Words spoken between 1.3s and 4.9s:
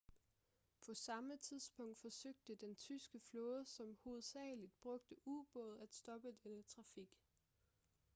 tidspunkt forsøgte den tyske flåde som hovedsageligt